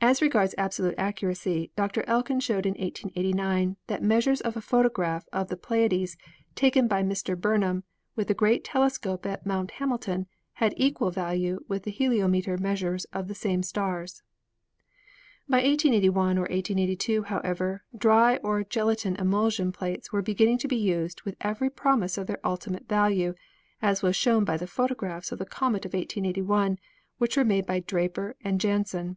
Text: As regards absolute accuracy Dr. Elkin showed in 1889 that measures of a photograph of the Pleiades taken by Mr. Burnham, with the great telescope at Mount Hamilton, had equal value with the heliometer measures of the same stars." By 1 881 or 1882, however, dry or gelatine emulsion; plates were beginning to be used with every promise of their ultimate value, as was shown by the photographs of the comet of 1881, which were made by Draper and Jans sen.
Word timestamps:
As 0.00 0.22
regards 0.22 0.54
absolute 0.56 0.94
accuracy 0.96 1.72
Dr. 1.74 2.04
Elkin 2.06 2.38
showed 2.38 2.64
in 2.64 2.74
1889 2.74 3.76
that 3.88 4.00
measures 4.04 4.40
of 4.40 4.56
a 4.56 4.60
photograph 4.60 5.26
of 5.32 5.48
the 5.48 5.56
Pleiades 5.56 6.16
taken 6.54 6.86
by 6.86 7.02
Mr. 7.02 7.36
Burnham, 7.38 7.82
with 8.14 8.28
the 8.28 8.34
great 8.34 8.62
telescope 8.62 9.26
at 9.26 9.44
Mount 9.44 9.72
Hamilton, 9.72 10.28
had 10.54 10.72
equal 10.76 11.10
value 11.10 11.58
with 11.66 11.82
the 11.82 11.90
heliometer 11.90 12.56
measures 12.60 13.06
of 13.06 13.26
the 13.26 13.34
same 13.34 13.64
stars." 13.64 14.22
By 15.48 15.56
1 15.56 15.64
881 15.66 16.38
or 16.38 16.42
1882, 16.42 17.24
however, 17.24 17.82
dry 17.96 18.36
or 18.36 18.62
gelatine 18.62 19.16
emulsion; 19.16 19.72
plates 19.72 20.12
were 20.12 20.22
beginning 20.22 20.58
to 20.58 20.68
be 20.68 20.76
used 20.76 21.22
with 21.22 21.34
every 21.40 21.70
promise 21.70 22.16
of 22.16 22.28
their 22.28 22.38
ultimate 22.46 22.86
value, 22.88 23.34
as 23.82 24.02
was 24.04 24.14
shown 24.14 24.44
by 24.44 24.56
the 24.56 24.68
photographs 24.68 25.32
of 25.32 25.40
the 25.40 25.44
comet 25.44 25.84
of 25.84 25.94
1881, 25.94 26.78
which 27.18 27.36
were 27.36 27.44
made 27.44 27.66
by 27.66 27.80
Draper 27.80 28.36
and 28.44 28.60
Jans 28.60 28.90
sen. 28.90 29.16